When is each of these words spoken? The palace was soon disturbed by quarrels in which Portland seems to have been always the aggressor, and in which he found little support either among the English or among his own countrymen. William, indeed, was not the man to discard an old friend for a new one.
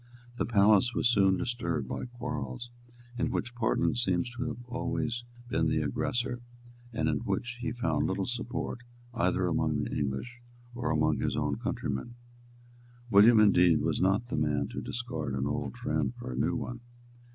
The 0.37 0.47
palace 0.47 0.95
was 0.95 1.07
soon 1.11 1.37
disturbed 1.37 1.87
by 1.87 2.05
quarrels 2.07 2.71
in 3.19 3.29
which 3.29 3.53
Portland 3.53 3.99
seems 3.99 4.31
to 4.35 4.47
have 4.47 4.55
been 4.55 4.65
always 4.67 5.25
the 5.51 5.81
aggressor, 5.83 6.39
and 6.91 7.07
in 7.07 7.17
which 7.19 7.59
he 7.61 7.71
found 7.71 8.07
little 8.07 8.25
support 8.25 8.79
either 9.13 9.45
among 9.45 9.83
the 9.83 9.91
English 9.95 10.41
or 10.73 10.89
among 10.89 11.19
his 11.19 11.35
own 11.35 11.57
countrymen. 11.57 12.15
William, 13.11 13.39
indeed, 13.39 13.81
was 13.81 14.01
not 14.01 14.29
the 14.29 14.37
man 14.37 14.69
to 14.69 14.81
discard 14.81 15.35
an 15.35 15.45
old 15.45 15.77
friend 15.77 16.15
for 16.15 16.31
a 16.31 16.35
new 16.35 16.55
one. 16.55 16.79